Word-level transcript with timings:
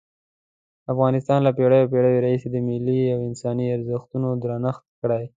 افغانستان 0.93 1.39
له 1.43 1.51
پېړیو 1.57 1.91
پېړیو 1.91 2.23
راهیسې 2.25 2.47
د 2.51 2.57
ملي 2.67 3.01
او 3.13 3.19
انساني 3.29 3.65
ارزښتونو 3.75 4.27
درنښت 4.43 4.83
کړی. 5.01 5.23